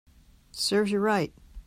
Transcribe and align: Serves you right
Serves 0.49 0.89
you 0.91 0.97
right 0.97 1.31